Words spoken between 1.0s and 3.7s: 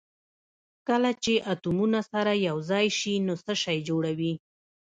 چې اتومونه سره یو ځای شي نو څه